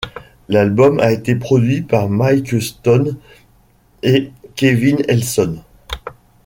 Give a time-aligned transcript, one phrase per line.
[0.49, 3.17] L'album a été produit par Mike Stone
[4.01, 5.61] et Kevin Elson.